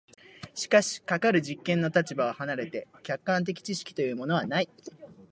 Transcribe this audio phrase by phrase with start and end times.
[0.55, 4.69] しかしかかる実験の立場を離れて客観的知識というものはない。